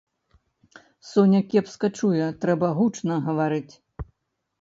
[1.09, 3.73] Соня кепска чуе, трэба гучна гаварыць.